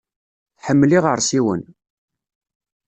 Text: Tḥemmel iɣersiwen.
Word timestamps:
Tḥemmel 0.57 0.91
iɣersiwen. 0.97 1.63